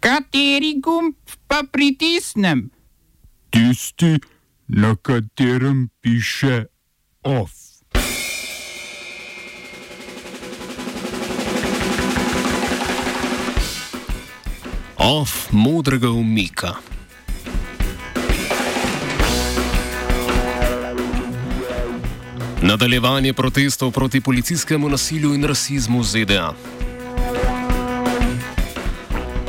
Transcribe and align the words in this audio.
Kateri 0.00 0.78
gumb 0.80 1.14
pa 1.46 1.62
pritisnem? 1.72 2.70
Tisti, 3.50 4.18
na 4.68 4.94
katerem 4.96 5.88
piše 6.00 6.64
OF. 7.22 7.50
OF 14.96 15.52
modrega 15.52 16.10
umika. 16.10 16.74
Nadaljevanje 22.62 23.32
protestov 23.32 23.90
proti 23.90 24.20
policijskemu 24.20 24.88
nasilju 24.88 25.34
in 25.34 25.44
rasizmu 25.44 26.00
v 26.00 26.04
ZDA. 26.04 26.77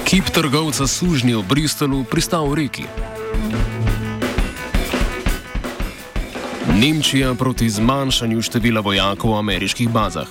Kip 0.09 0.25
trgovca 0.33 0.87
sužnji 0.87 1.37
v 1.37 1.45
Bristolu 1.45 2.01
pristal 2.01 2.49
v 2.49 2.65
reki. 2.65 2.85
Nemčija 6.81 7.35
proti 7.37 7.69
zmanjšanju 7.69 8.41
števila 8.41 8.81
vojakov 8.81 9.37
v 9.37 9.37
ameriških 9.37 9.85
bazah. 9.85 10.25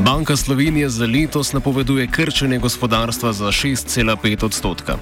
Banka 0.00 0.36
Slovenije 0.36 0.88
za 0.88 1.04
letos 1.04 1.52
napoveduje 1.52 2.08
krčenje 2.08 2.56
gospodarstva 2.58 3.32
za 3.32 3.52
6,5 3.52 4.44
odstotka. 4.44 4.96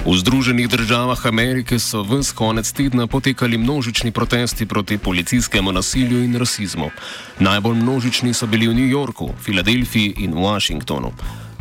V 0.00 0.16
Združenih 0.16 0.64
državah 0.68 1.26
Amerike 1.26 1.76
so 1.78 2.00
ves 2.02 2.32
konec 2.32 2.72
tedna 2.72 3.06
potekali 3.06 3.58
množični 3.58 4.10
protesti 4.10 4.66
proti 4.66 4.98
policijskemu 4.98 5.72
nasilju 5.72 6.24
in 6.24 6.38
rasizmu. 6.40 6.90
Najbolj 7.38 7.76
množični 7.76 8.34
so 8.34 8.46
bili 8.46 8.68
v 8.68 8.74
New 8.74 8.88
Yorku, 8.88 9.30
Filadelfiji 9.44 10.14
in 10.24 10.32
Washingtonu. 10.32 11.12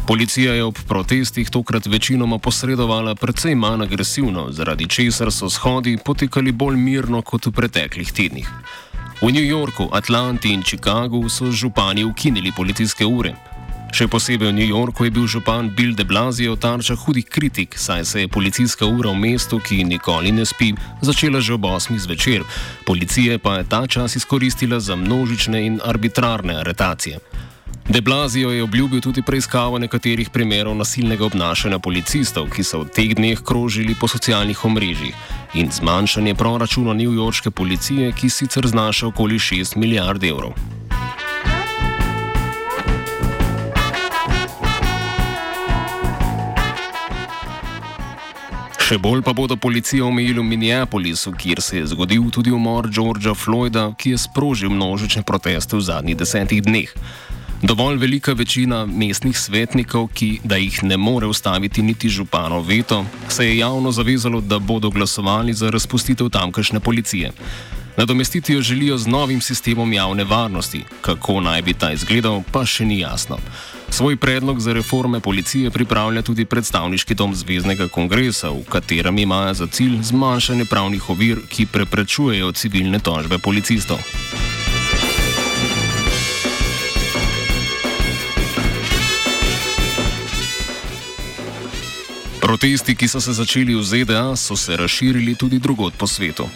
Policija 0.07 0.53
je 0.53 0.63
ob 0.63 0.79
protestih 0.87 1.49
tokrat 1.49 1.85
večinoma 1.85 2.37
posredovala 2.37 3.15
precej 3.15 3.55
manj 3.55 3.83
agresivno, 3.83 4.51
zaradi 4.51 4.87
česar 4.87 5.31
so 5.31 5.49
shodi 5.49 5.97
potekali 6.05 6.51
bolj 6.51 6.77
mirno 6.77 7.21
kot 7.21 7.45
v 7.45 7.51
preteklih 7.51 8.11
tednih. 8.11 8.47
V 9.21 9.31
New 9.31 9.43
Yorku, 9.43 9.89
Atlanti 9.91 10.53
in 10.53 10.63
Chicagu 10.63 11.29
so 11.29 11.51
župani 11.51 12.03
ukinili 12.03 12.51
policijske 12.55 13.05
ure. 13.05 13.35
Še 13.89 14.05
posebej 14.05 14.51
v 14.51 14.53
New 14.53 14.69
Yorku 14.69 15.07
je 15.07 15.11
bil 15.11 15.25
župan 15.25 15.71
Bill 15.73 15.95
de 15.97 16.05
Blasio 16.05 16.53
tarča 16.55 16.93
hudih 16.93 17.25
kritik, 17.25 17.73
saj 17.73 18.05
se 18.05 18.21
je 18.21 18.29
policijska 18.29 18.85
ura 18.85 19.09
v 19.09 19.17
mestu, 19.17 19.57
ki 19.59 19.83
nikoli 19.83 20.31
ne 20.31 20.45
spi, 20.45 20.75
začela 21.01 21.41
že 21.41 21.57
ob 21.57 21.65
8. 21.65 21.97
zvečer. 21.97 22.45
Policija 22.85 23.39
pa 23.41 23.59
je 23.59 23.69
ta 23.69 23.87
čas 23.87 24.15
izkoristila 24.15 24.79
za 24.79 24.95
množične 24.95 25.65
in 25.65 25.79
arbitrarne 25.83 26.61
aretacije. 26.61 27.17
De 27.89 28.01
Blasio 28.01 28.53
je 28.53 28.63
obljubil 28.63 29.01
tudi 29.01 29.25
preiskavo 29.25 29.79
nekaterih 29.81 30.29
primerov 30.29 30.77
nasilnega 30.77 31.25
obnašanja 31.25 31.79
policistov, 31.81 32.53
ki 32.53 32.63
so 32.63 32.85
v 32.85 32.93
teh 32.93 33.17
dneh 33.17 33.41
krožili 33.41 33.97
po 33.97 34.07
socialnih 34.07 34.65
omrežjih, 34.65 35.15
in 35.57 35.73
zmanjšanje 35.73 36.35
proračuna 36.37 36.93
newyorške 36.93 37.49
policije, 37.49 38.13
ki 38.13 38.29
sicer 38.29 38.67
znaša 38.69 39.09
okoli 39.09 39.41
6 39.41 39.77
milijard 39.81 40.23
evrov. 40.23 40.78
Še 48.89 48.97
bolj 48.97 49.19
pa 49.21 49.35
bodo 49.37 49.53
policijo 49.53 50.07
omejili 50.09 50.41
v 50.41 50.47
Minneapolisu, 50.49 51.35
kjer 51.37 51.59
se 51.61 51.77
je 51.77 51.89
zgodil 51.91 52.23
tudi 52.33 52.49
umor 52.49 52.87
Georgea 52.89 53.35
Floyda, 53.37 53.83
ki 53.93 54.15
je 54.15 54.21
sprožil 54.23 54.71
množične 54.73 55.21
proteste 55.21 55.77
v 55.77 55.83
zadnjih 55.85 56.17
desetih 56.17 56.63
dneh. 56.65 56.89
Dovolj 57.61 57.99
velika 58.01 58.33
večina 58.33 58.87
mestnih 58.89 59.37
svetnikov, 59.37 60.07
ki 60.09 60.39
da 60.41 60.57
jih 60.57 60.81
ne 60.89 60.97
more 60.97 61.29
ustaviti 61.29 61.85
niti 61.85 62.09
župano 62.09 62.63
Veto, 62.65 63.03
se 63.29 63.45
je 63.45 63.59
javno 63.61 63.93
zavezalo, 63.93 64.41
da 64.41 64.57
bodo 64.57 64.89
glasovali 64.89 65.53
za 65.53 65.69
razpustitev 65.69 66.33
tamkajšnje 66.33 66.79
policije. 66.79 67.29
Nadomestiti 67.99 68.53
jo 68.53 68.61
želijo 68.61 68.97
z 68.97 69.07
novim 69.07 69.41
sistemom 69.41 69.93
javne 69.93 70.23
varnosti, 70.23 70.83
kako 71.01 71.41
naj 71.41 71.61
bi 71.61 71.73
ta 71.73 71.91
izgledal, 71.91 72.41
pa 72.51 72.63
še 72.65 72.85
ni 72.85 72.99
jasno. 72.99 73.37
Svoj 73.89 74.15
predlog 74.15 74.59
za 74.59 74.73
reforme 74.73 75.19
policije 75.19 75.71
pripravlja 75.71 76.21
tudi 76.21 76.45
predstavniški 76.45 77.15
dom 77.15 77.35
Zvezdnega 77.35 77.87
kongresa, 77.87 78.49
v 78.49 78.63
katerem 78.69 79.19
imajo 79.19 79.53
za 79.53 79.67
cilj 79.67 79.99
zmanjšanje 80.13 80.65
pravnih 80.65 81.09
ovir, 81.09 81.43
ki 81.49 81.65
preprečujejo 81.65 82.51
civilne 82.51 82.99
tožbe 82.99 83.37
policistov. 83.37 83.99
Protesti, 92.39 92.95
ki 92.95 93.07
so 93.07 93.19
se 93.19 93.33
začeli 93.33 93.75
v 93.75 93.83
ZDA, 93.83 94.35
so 94.35 94.55
se 94.55 94.77
razširili 94.77 95.35
tudi 95.35 95.59
drugod 95.59 95.93
po 95.99 96.07
svetu. 96.07 96.47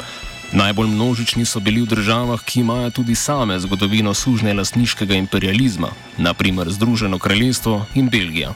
Najbolj 0.53 0.87
množični 0.87 1.45
so 1.45 1.59
bili 1.59 1.81
v 1.81 1.89
državah, 1.89 2.41
ki 2.45 2.59
imajo 2.59 2.89
tudi 2.89 3.15
same 3.15 3.59
zgodovino 3.59 4.13
sužne 4.13 4.53
lastniškega 4.53 5.15
imperializma, 5.15 5.89
naprimer 6.17 6.69
Združeno 6.69 7.19
kraljestvo 7.19 7.85
in 7.95 8.09
Belgija. 8.09 8.53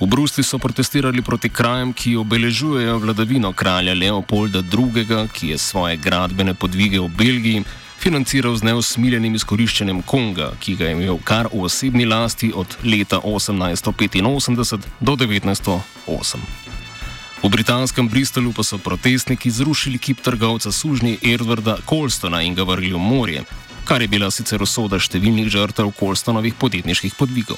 V 0.00 0.06
Bruslju 0.06 0.44
so 0.44 0.58
protestirali 0.58 1.22
proti 1.22 1.48
krajem, 1.48 1.92
ki 1.92 2.16
obeležujejo 2.16 2.98
vladavino 2.98 3.52
kralja 3.52 3.94
Leopolda 3.94 4.58
II., 4.58 5.28
ki 5.32 5.48
je 5.48 5.58
svoje 5.58 5.96
gradbene 5.96 6.54
podvige 6.54 7.00
v 7.00 7.08
Belgiji 7.08 7.64
financiral 8.00 8.56
z 8.56 8.62
neusmiljenim 8.62 9.34
izkoriščanjem 9.34 10.02
Konga, 10.02 10.50
ki 10.60 10.74
ga 10.76 10.88
je 10.88 10.96
imel 10.96 11.18
kar 11.24 11.46
v 11.52 11.62
osebni 11.68 12.08
lasti 12.08 12.52
od 12.54 12.76
leta 12.82 13.20
1885 13.20 14.88
do 15.00 15.16
1908. 15.16 16.69
V 17.40 17.48
britanskem 17.48 18.04
Bristolu 18.04 18.52
pa 18.52 18.60
so 18.60 18.76
protestniki 18.76 19.50
zrušili 19.50 19.98
kip 19.98 20.20
trgovca 20.20 20.72
sužnji 20.72 21.18
Edwarda 21.24 21.78
Colstona 21.88 22.42
in 22.44 22.54
ga 22.54 22.68
vrgli 22.68 22.92
v 22.92 23.00
morje, 23.00 23.44
kar 23.88 24.02
je 24.04 24.08
bila 24.12 24.28
sicer 24.28 24.60
usoda 24.60 25.00
številnih 25.00 25.48
žrtev 25.48 25.88
Colstonovih 25.96 26.52
podjetniških 26.60 27.16
podvigov. 27.16 27.56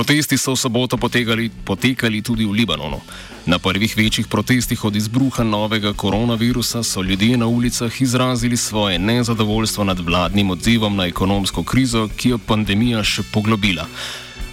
Protesti 0.00 0.40
so 0.40 0.56
v 0.56 0.56
soboto 0.56 0.96
potekali, 0.96 1.52
potekali 1.52 2.24
tudi 2.24 2.48
v 2.48 2.56
Libanonu. 2.56 3.04
Na 3.44 3.60
prvih 3.60 3.92
večjih 3.96 4.32
protestih 4.32 4.84
od 4.84 4.96
izbruha 4.96 5.44
novega 5.44 5.92
koronavirusa 5.92 6.80
so 6.82 7.02
ljudje 7.02 7.36
na 7.36 7.46
ulicah 7.46 8.00
izrazili 8.00 8.56
svoje 8.56 8.98
nezadovoljstvo 8.98 9.84
nad 9.84 10.00
vladnim 10.00 10.50
odzivom 10.50 10.96
na 10.96 11.04
ekonomsko 11.04 11.62
krizo, 11.62 12.08
ki 12.16 12.32
jo 12.32 12.38
pandemija 12.38 13.04
še 13.04 13.22
poglobila. 13.32 13.84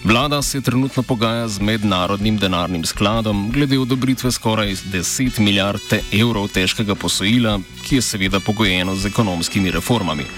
Vlada 0.04 0.42
se 0.42 0.60
trenutno 0.60 1.02
pogaja 1.02 1.48
z 1.48 1.64
mednarodnim 1.64 2.36
denarnim 2.36 2.84
skladom 2.84 3.48
glede 3.50 3.78
odobritve 3.78 4.32
skoraj 4.32 4.76
10 4.92 5.40
milijard 5.40 5.96
evrov 6.12 6.52
težkega 6.52 6.94
posojila, 6.94 7.56
ki 7.88 7.96
je 7.96 8.02
seveda 8.02 8.40
pogojeno 8.40 8.96
z 8.96 9.08
ekonomskimi 9.08 9.70
reformami. 9.70 10.28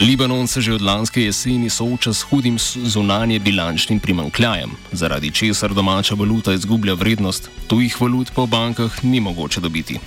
Libanon 0.00 0.46
se 0.46 0.60
že 0.60 0.74
od 0.74 0.82
lanske 0.82 1.22
jeseni 1.22 1.70
sooča 1.70 2.12
s 2.12 2.22
hudim 2.22 2.58
zunanje 2.84 3.38
bilančnim 3.38 4.00
primankljajem, 4.00 4.70
zaradi 4.92 5.30
česar 5.30 5.74
domača 5.74 6.14
valuta 6.14 6.52
izgublja 6.52 6.94
vrednost, 6.94 7.50
tujih 7.66 8.00
valut 8.00 8.28
pa 8.34 8.42
v 8.42 8.46
bankah 8.46 9.04
ni 9.04 9.20
mogoče 9.20 9.60
dobiti. 9.60 9.98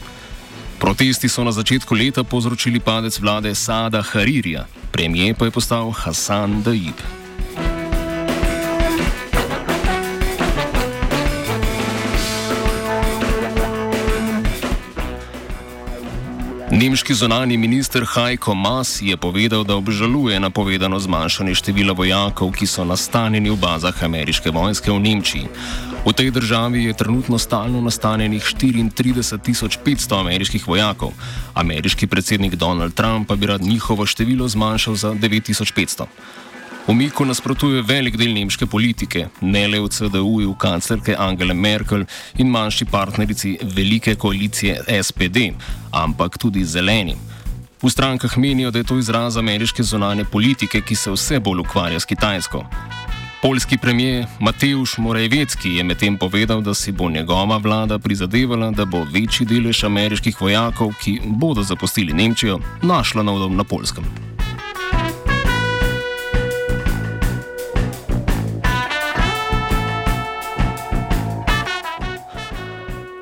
Protesti 0.80 1.30
so 1.30 1.44
na 1.44 1.52
začetku 1.52 1.96
leta 1.96 2.24
povzročili 2.24 2.80
padec 2.80 3.20
vlade 3.20 3.56
Sada 3.56 4.02
Haririja, 4.02 4.68
premijer 4.92 5.36
pa 5.36 5.46
je 5.46 5.52
postal 5.52 5.92
Hasan 5.92 6.62
Daib. 6.62 7.19
Nemški 16.72 17.14
zonani 17.14 17.58
minister 17.58 18.06
Heiko 18.06 18.54
Maas 18.54 19.02
je 19.02 19.18
povedal, 19.18 19.64
da 19.64 19.76
obžaluje 19.76 20.40
napovedano 20.40 21.00
zmanjšanje 21.00 21.56
števila 21.56 21.96
vojakov, 21.98 22.52
ki 22.54 22.68
so 22.70 22.86
nastanjeni 22.86 23.50
v 23.50 23.58
bazah 23.58 24.04
ameriške 24.06 24.54
vojske 24.54 24.92
v 24.94 25.00
Nemčiji. 25.02 25.48
V 26.06 26.14
tej 26.14 26.30
državi 26.32 26.84
je 26.84 26.94
trenutno 26.94 27.42
stalno 27.42 27.82
nastanjenih 27.82 28.44
34.500 28.44 30.20
ameriških 30.20 30.68
vojakov. 30.68 31.10
Ameriški 31.58 32.08
predsednik 32.08 32.56
Donald 32.56 32.94
Trump 32.94 33.28
pa 33.28 33.36
bi 33.36 33.50
rad 33.50 33.62
njihovo 33.62 34.06
število 34.06 34.48
zmanjšal 34.48 34.96
za 34.96 35.10
9.500. 35.18 36.06
Umiku 36.90 37.26
nasprotuje 37.26 37.82
velik 37.86 38.16
del 38.18 38.32
nemške 38.34 38.66
politike, 38.66 39.28
ne 39.46 39.68
le 39.70 39.78
v 39.78 39.90
CDU-ju 39.94 40.56
kanclerke 40.58 41.14
Angele 41.14 41.54
Merkel 41.54 42.06
in 42.42 42.50
manjši 42.50 42.86
partnerici 42.90 43.52
velike 43.76 44.16
koalicije 44.16 45.04
SPD, 45.04 45.52
ampak 45.94 46.40
tudi 46.42 46.64
zeleni. 46.66 47.14
V 47.84 47.92
strankah 47.94 48.38
menijo, 48.38 48.72
da 48.72 48.82
je 48.82 48.88
to 48.90 48.98
izraz 48.98 49.38
ameriške 49.38 49.84
zunanje 49.84 50.26
politike, 50.26 50.82
ki 50.82 50.96
se 50.96 51.14
vse 51.14 51.40
bolj 51.40 51.62
ukvarja 51.62 52.00
s 52.00 52.10
Kitajsko. 52.10 52.64
Poljski 53.42 53.78
premijer 53.78 54.26
Mateusz 54.40 54.98
Morejvecki 54.98 55.76
je 55.76 55.84
medtem 55.84 56.18
povedal, 56.18 56.62
da 56.62 56.74
si 56.74 56.92
bo 56.92 57.10
njegova 57.10 57.58
vlada 57.58 58.00
prizadevala, 58.00 58.72
da 58.72 58.86
bo 58.86 59.06
večji 59.14 59.46
delež 59.46 59.84
ameriških 59.84 60.42
vojakov, 60.42 60.98
ki 61.04 61.20
bodo 61.26 61.64
zapustili 61.64 62.14
Nemčijo, 62.14 62.60
našla 62.82 63.24
nov 63.24 63.40
dom 63.40 63.56
na 63.56 63.64
Poljskem. 63.64 64.39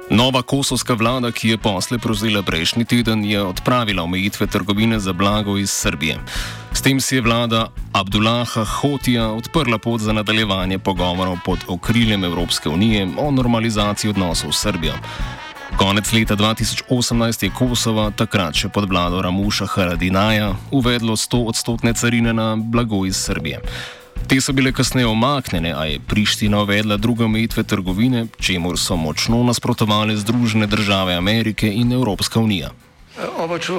Nova 0.09 0.41
kosovska 0.41 0.93
vlada, 0.93 1.31
ki 1.31 1.49
je 1.49 1.57
posle 1.57 1.97
prevzela 1.99 2.41
prejšnji 2.41 2.85
teden, 2.85 3.25
je 3.25 3.41
odpravila 3.43 4.03
omejitve 4.03 4.47
trgovine 4.47 4.99
za 4.99 5.13
blago 5.13 5.57
iz 5.57 5.71
Srbije. 5.71 6.15
S 6.71 6.81
tem 6.81 7.01
si 7.01 7.15
je 7.15 7.21
vlada 7.21 7.67
Abdullaha 7.93 8.63
Hotija 8.63 9.27
odprla 9.27 9.77
pot 9.77 10.01
za 10.01 10.13
nadaljevanje 10.13 10.79
pogovorov 10.79 11.37
pod 11.45 11.59
okriljem 11.67 12.23
Evropske 12.23 12.69
unije 12.69 13.07
o 13.17 13.31
normalizaciji 13.31 14.09
odnosov 14.09 14.51
s 14.51 14.61
Srbijo. 14.61 14.93
Konec 15.77 16.13
leta 16.13 16.35
2018 16.35 17.43
je 17.43 17.49
Kosovo, 17.49 18.11
takrat 18.11 18.55
še 18.55 18.69
pod 18.69 18.89
vlado 18.89 19.21
Ramuša 19.21 19.65
Haradinaja, 19.65 20.53
uvedlo 20.71 21.15
100-odstotne 21.15 21.93
carine 21.93 22.33
na 22.33 22.55
blago 22.55 23.05
iz 23.05 23.19
Srbije. 23.19 23.59
Te 24.27 24.41
so 24.41 24.51
bile 24.53 24.73
kasneje 24.75 25.07
omaknjene, 25.07 25.71
a 25.73 25.85
je 25.85 25.99
Priština 25.99 26.59
uvedla 26.61 26.97
druge 26.97 27.23
omejitve 27.23 27.63
trgovine, 27.63 28.25
čemu 28.39 28.77
so 28.77 28.95
močno 28.95 29.43
nasprotovali 29.43 30.17
Združene 30.17 30.67
države 30.67 31.15
Amerike 31.15 31.71
in 31.73 31.91
Evropska 31.91 32.39
unija. 32.39 32.69
Oba, 33.39 33.55
če, 33.59 33.73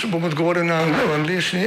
če 0.00 0.08
bom 0.08 0.24
odgovoril 0.24 0.64
na 0.64 0.80
angliški. 1.14 1.66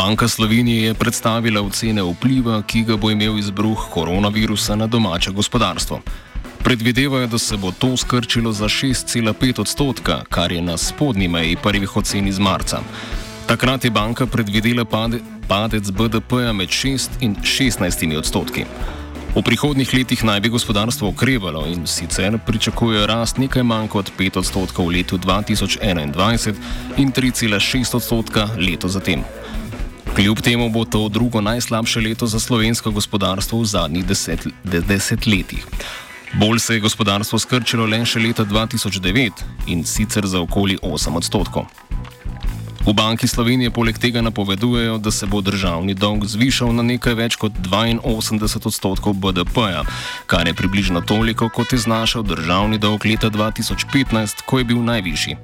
Banka 0.00 0.28
Slovenije 0.28 0.86
je 0.86 0.94
predstavila 0.94 1.60
ocene 1.60 2.02
vpliva, 2.02 2.62
ki 2.62 2.82
ga 2.88 2.96
bo 2.96 3.10
imel 3.10 3.38
izbruh 3.38 3.82
koronavirusa 3.92 4.76
na 4.76 4.86
domače 4.86 5.30
gospodarstvo. 5.30 6.00
Predvidevajo, 6.64 7.26
da 7.26 7.38
se 7.38 7.56
bo 7.56 7.72
to 7.78 7.96
skrčilo 7.96 8.52
za 8.52 8.64
6,5 8.64 9.60
odstotka, 9.60 10.22
kar 10.30 10.52
je 10.52 10.62
na 10.62 10.76
spodnji 10.76 11.28
meji 11.28 11.56
prvih 11.56 11.96
ocen 11.96 12.28
iz 12.28 12.38
marca. 12.38 12.80
Takrat 13.46 13.84
je 13.84 13.90
banka 13.90 14.26
predvidela 14.26 14.84
pade, 14.84 15.20
padec 15.48 15.90
BDP-ja 15.90 16.52
med 16.52 16.68
6 16.68 17.20
in 17.20 17.36
16 17.42 18.16
odstotki. 18.18 18.64
V 19.36 19.42
prihodnih 19.42 19.94
letih 19.94 20.24
naj 20.24 20.40
bi 20.40 20.48
gospodarstvo 20.48 21.08
okrevalo 21.08 21.66
in 21.66 21.86
sicer 21.86 22.38
pričakujejo 22.46 23.06
rast 23.06 23.38
nekaj 23.38 23.62
manj 23.62 23.88
kot 23.88 24.12
5 24.18 24.38
odstotkov 24.38 24.88
v 24.88 24.96
letu 24.96 25.18
2021 25.18 26.54
in 26.96 27.12
3,6 27.12 27.96
odstotka 27.96 28.48
leto 28.56 28.88
zatem. 28.88 29.22
Kljub 30.20 30.40
temu 30.40 30.68
bo 30.68 30.84
to 30.84 31.08
drugo 31.08 31.40
najslabše 31.40 32.00
leto 32.00 32.26
za 32.26 32.40
slovensko 32.40 32.90
gospodarstvo 32.90 33.60
v 33.60 33.64
zadnjih 33.64 34.04
deset, 34.04 34.46
desetletjih. 34.64 35.64
Bolj 36.32 36.58
se 36.58 36.74
je 36.74 36.80
gospodarstvo 36.80 37.38
skrčilo 37.38 37.86
le 37.86 38.02
še 38.04 38.20
leta 38.20 38.44
2009 38.44 39.40
in 39.66 39.80
sicer 39.84 40.26
za 40.26 40.42
okoli 40.44 40.76
8 40.82 41.16
odstotkov. 41.16 41.64
V 42.84 42.92
Banki 42.92 43.28
Slovenije 43.28 43.70
poleg 43.70 43.98
tega 43.98 44.20
napovedujejo, 44.20 44.98
da 44.98 45.10
se 45.10 45.26
bo 45.26 45.40
državni 45.40 45.94
dolg 45.94 46.28
zvišal 46.28 46.76
na 46.76 46.82
nekaj 46.82 47.14
več 47.16 47.40
kot 47.40 47.56
82 47.56 48.66
odstotkov 48.66 49.16
BDP-ja, 49.16 49.88
kar 50.26 50.44
je 50.46 50.54
približno 50.54 51.00
toliko, 51.00 51.48
kot 51.48 51.72
je 51.72 51.78
znašal 51.78 52.28
državni 52.28 52.78
dolg 52.78 53.08
leta 53.08 53.30
2015, 53.30 54.44
ko 54.44 54.58
je 54.58 54.64
bil 54.64 54.84
najvišji. 54.84 55.36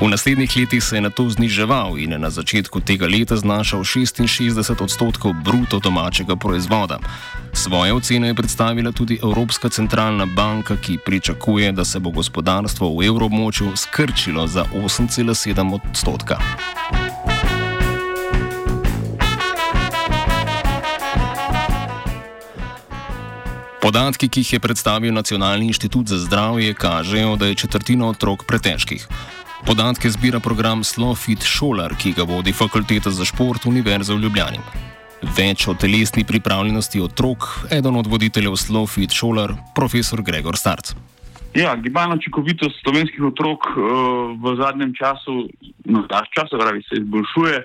V 0.00 0.08
naslednjih 0.08 0.56
letih 0.56 0.84
se 0.84 0.96
je 0.96 1.00
na 1.00 1.10
to 1.10 1.28
zniževal 1.30 1.98
in 1.98 2.12
je 2.12 2.18
na 2.18 2.30
začetku 2.30 2.80
tega 2.80 3.06
leta 3.06 3.36
znašal 3.36 3.86
66 3.86 4.82
odstotkov 4.82 5.32
bruto 5.32 5.78
domačega 5.78 6.36
proizvoda. 6.36 6.98
Svoje 7.52 7.92
ocene 7.92 8.28
je 8.28 8.34
predstavila 8.34 8.92
tudi 8.92 9.18
Evropska 9.22 9.68
centralna 9.68 10.26
banka, 10.26 10.76
ki 10.76 10.98
pričakuje, 11.06 11.72
da 11.72 11.84
se 11.84 12.00
bo 12.00 12.10
gospodarstvo 12.10 12.90
v 12.98 13.06
evromočju 13.06 13.76
skrčilo 13.76 14.46
za 14.46 14.64
8,7 14.74 15.78
odstotka. 15.78 16.38
Podatki, 23.80 24.28
ki 24.28 24.40
jih 24.40 24.52
je 24.52 24.60
predstavil 24.60 25.14
Nacionalni 25.14 25.66
inštitut 25.66 26.08
za 26.08 26.18
zdravje, 26.18 26.74
kažejo, 26.74 27.36
da 27.36 27.46
je 27.46 27.54
četrtina 27.54 28.08
otrok 28.08 28.44
pretežkih. 28.44 29.06
Podatke 29.66 30.10
zbira 30.10 30.40
program 30.44 30.84
Slowfit 30.84 31.40
Šolar, 31.40 31.94
ki 31.96 32.12
ga 32.12 32.26
vodi 32.28 32.52
Fakulteta 32.52 33.08
za 33.08 33.24
šport 33.24 33.64
Univerze 33.64 34.12
v 34.12 34.20
Ljubljani. 34.20 34.58
Več 35.38 35.64
o 35.68 35.74
telesni 35.74 36.20
pripravljenosti 36.28 37.00
otrok, 37.00 37.46
eden 37.72 37.96
od 37.96 38.10
voditeljev 38.12 38.58
Slowfit 38.60 39.16
Šolar, 39.16 39.54
profesor 39.74 40.20
Gregor 40.22 40.60
Starc. 40.60 40.92
Ja, 41.56 41.72
gibalna 41.80 42.18
učinkovitost 42.20 42.82
slovenskih 42.84 43.24
otrok 43.30 43.64
uh, 43.72 44.34
v 44.36 44.52
zadnjem 44.60 44.92
času, 44.98 45.46
no, 45.88 46.04
daš 46.12 46.28
časa, 46.36 46.60
pravi, 46.60 46.84
se 46.84 47.00
izboljšuje. 47.00 47.64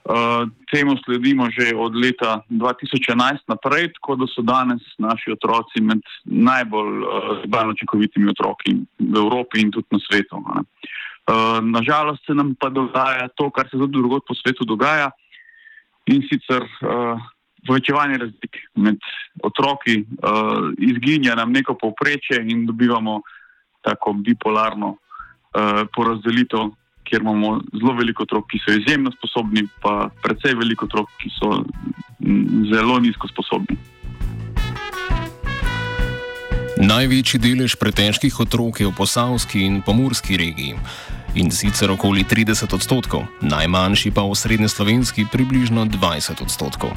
Uh, 0.00 0.46
temu 0.70 0.94
sledimo 1.02 1.50
že 1.50 1.74
od 1.76 1.98
leta 1.98 2.40
2011 2.48 3.42
naprej, 3.50 3.90
tako 3.98 4.16
da 4.22 4.30
so 4.30 4.40
danes 4.46 4.86
naši 5.02 5.34
otroci 5.34 5.82
med 5.82 6.00
najbolj 6.24 6.94
gibalno 7.42 7.74
uh, 7.74 7.76
učinkovitimi 7.76 8.30
otroki 8.30 8.78
v 8.96 9.18
Evropi 9.18 9.66
in 9.66 9.74
tudi 9.74 9.98
na 9.98 9.98
svetu. 10.06 10.40
Uh, 10.40 10.62
nažalost 11.62 12.26
se 12.26 12.34
nam 12.34 12.54
pa 12.60 12.68
dogaja 12.68 13.28
to, 13.34 13.50
kar 13.50 13.68
se 13.70 13.78
tudi 13.78 13.98
drugod 13.98 14.22
po 14.28 14.34
svetu 14.34 14.64
dogaja 14.64 15.10
in 16.06 16.22
sicer 16.26 16.62
uh, 16.62 17.20
povečevanje 17.66 18.18
razlik 18.18 18.56
med 18.74 18.98
otroki, 19.42 20.00
uh, 20.00 20.72
izginja 20.78 21.34
nam 21.34 21.52
neko 21.52 21.74
povprečje 21.74 22.40
in 22.48 22.66
dobivamo 22.66 23.20
tako 23.84 24.12
bipolarno 24.12 24.96
uh, 24.96 25.84
porazdelitev, 25.94 26.70
kjer 27.04 27.22
imamo 27.22 27.60
zelo 27.74 27.94
veliko 27.98 28.22
otrok, 28.22 28.48
ki 28.50 28.60
so 28.64 28.74
izjemno 28.74 29.12
sposobni, 29.12 29.66
pa 29.82 30.10
predvsej 30.22 30.54
veliko 30.54 30.86
otrok, 30.86 31.08
ki 31.20 31.30
so 31.36 31.62
zelo 32.72 32.98
nizko 33.00 33.28
sposobni. 33.28 33.76
Največji 36.80 37.40
delež 37.42 37.76
pretežkih 37.76 38.40
otrok 38.40 38.80
je 38.80 38.88
v 38.88 38.94
posavski 38.96 39.66
in 39.68 39.82
pomorski 39.84 40.38
regiji 40.40 40.78
in 41.34 41.50
sicer 41.50 41.90
okoli 41.90 42.24
30 42.24 42.74
odstotkov, 42.74 43.26
najmanjši 43.42 44.10
pa 44.10 44.22
v 44.26 44.34
srednjeslovenski 44.34 45.26
približno 45.32 45.86
20 45.86 46.42
odstotkov. 46.42 46.90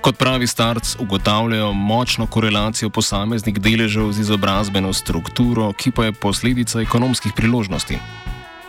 Kot 0.00 0.18
pravi 0.18 0.46
starc, 0.46 0.96
ugotavljajo 1.00 1.72
močno 1.72 2.26
korelacijo 2.26 2.90
posameznih 2.90 3.58
deležev 3.58 4.12
z 4.12 4.20
izobrazbeno 4.20 4.92
strukturo, 4.92 5.72
ki 5.72 5.90
pa 5.90 6.08
je 6.08 6.12
posledica 6.12 6.80
ekonomskih 6.80 7.32
priložnosti. 7.36 7.98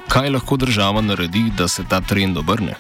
Kaj 0.10 0.30
lahko 0.30 0.58
država 0.58 1.02
naredi, 1.02 1.52
da 1.58 1.68
se 1.68 1.86
ta 1.90 2.02
trend 2.02 2.38
obrne? 2.38 2.74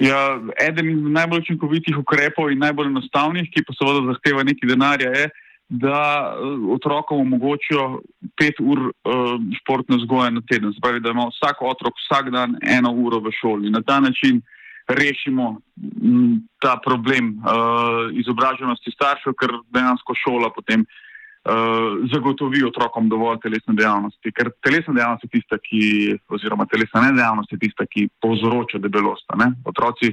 Ja, 0.00 0.40
eden 0.58 1.12
najbolj 1.12 1.44
učinkovitih 1.44 1.98
ukrepov 1.98 2.50
in 2.50 2.58
najbolj 2.58 2.88
enostavnih, 2.88 3.50
ki 3.52 3.62
pa 3.68 3.76
seveda 3.76 4.08
zahteva 4.08 4.42
nekaj 4.42 4.68
denarja, 4.68 5.12
je, 5.12 5.28
da 5.72 6.34
eh, 6.36 6.72
otrokom 6.74 7.20
omogočijo 7.20 8.00
pet 8.36 8.60
ur 8.60 8.78
uh, 8.78 9.36
športne 9.60 9.96
vzgoje 9.96 10.30
na 10.30 10.42
teden. 10.48 10.72
Spravi, 10.76 11.00
da 11.00 11.10
ima 11.10 11.30
vsak 11.30 11.62
otrok 11.62 11.94
vsak 11.96 12.30
dan 12.30 12.56
eno 12.60 12.92
uro 12.92 13.20
v 13.24 13.32
šoli. 13.32 13.70
Na 13.70 13.80
ta 13.82 14.00
način 14.00 14.42
rešimo 14.88 15.48
m, 15.50 16.12
mm, 16.12 16.34
ta 16.60 16.76
problem 16.84 17.32
uh, 17.38 18.12
izobraženosti 18.12 18.92
staršev, 18.92 19.32
ker 19.40 19.56
dejansko 19.72 20.14
šola 20.24 20.52
potem 20.52 20.84
uh, 20.84 22.04
zagotovi 22.12 22.64
otrokom 22.68 23.08
dovolj 23.08 23.40
telesne 23.40 23.76
dejavnosti. 23.78 24.32
Ker 24.36 24.52
telesna 24.60 24.94
dejavnost 25.00 25.24
je 25.24 25.34
tista, 25.38 25.56
ki, 25.58 25.84
oziroma 26.28 26.68
telesna 26.68 27.08
nedejavnost 27.08 27.52
je 27.52 27.62
tista, 27.64 27.88
ki 27.88 28.10
povzroča 28.20 28.78
debelost. 28.78 29.24
Otroci, 29.64 30.12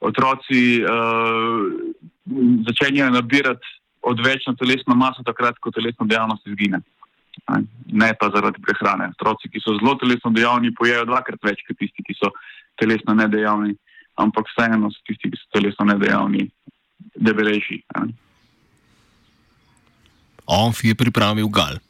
otroci 0.00 0.82
uh, 0.86 1.66
začenjajo 2.70 3.10
nabirati 3.10 3.80
odvečno 4.04 4.54
telesno 4.60 4.94
maso 4.94 5.22
takrat, 5.26 5.58
ko 5.60 5.70
telesna 5.70 6.06
dejavnost 6.06 6.46
izgine. 6.46 6.80
Ne 7.90 8.10
pa 8.20 8.30
zaradi 8.34 8.62
prehrane. 8.62 9.10
Otroci, 9.16 9.50
ki 9.50 9.62
so 9.62 9.76
zelo 9.78 9.96
telesno 10.00 10.30
dejavni, 10.34 10.74
pojejo 10.76 11.06
dvakrat 11.08 11.42
več 11.44 11.64
kot 11.66 11.78
tisti, 11.80 12.04
ki 12.06 12.16
so 12.18 12.30
telesno 12.80 13.14
nedejavni, 13.18 13.74
ampak 14.22 14.50
vseeno 14.52 14.90
so 14.92 15.02
tisti, 15.08 15.32
ki 15.32 15.40
so 15.40 15.50
telesno 15.56 15.88
nedejavni, 15.92 16.46
debelejši. 17.16 17.80
Onf 20.44 20.84
je 20.84 20.94
pripravil 20.94 21.48
gal. 21.48 21.80